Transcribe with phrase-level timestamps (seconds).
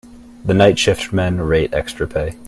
[0.43, 2.35] The night shift men rate extra pay.